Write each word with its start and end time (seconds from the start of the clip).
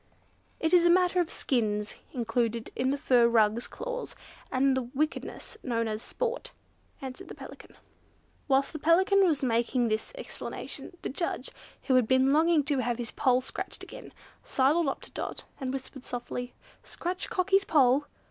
"It 0.59 0.73
is 0.73 0.83
a 0.83 0.89
matter 0.89 1.21
of 1.21 1.29
skins, 1.31 1.97
included 2.11 2.71
in 2.75 2.89
the 2.89 2.97
fur 2.97 3.27
rugs 3.27 3.67
clause, 3.67 4.15
and 4.51 4.75
the 4.75 4.81
wickedness 4.95 5.57
known 5.61 5.87
as 5.87 6.01
'Sport'," 6.01 6.53
answered 7.03 7.27
the 7.27 7.35
Pelican. 7.35 7.75
Whilst 8.47 8.73
the 8.73 8.79
Pelican 8.79 9.23
was 9.27 9.43
making 9.43 9.89
this 9.89 10.11
explanation, 10.15 10.97
the 11.03 11.09
judge, 11.09 11.51
who 11.83 11.93
had 11.93 12.07
been 12.07 12.33
longing 12.33 12.63
to 12.63 12.79
have 12.79 12.97
his 12.97 13.11
poll 13.11 13.41
scratched 13.41 13.83
again, 13.83 14.11
sidled 14.43 14.87
up 14.87 15.01
to 15.01 15.11
Dot, 15.11 15.43
and 15.59 15.71
whispered 15.71 16.03
softly, 16.03 16.55
"Scratch 16.81 17.29
Cockie's 17.29 17.63
poll!" 17.65 18.05